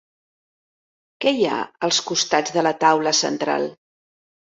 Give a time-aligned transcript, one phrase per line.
[1.25, 1.57] Què hi ha
[1.87, 3.69] als costats de la taula central?